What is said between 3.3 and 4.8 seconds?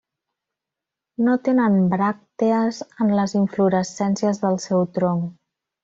inflorescències del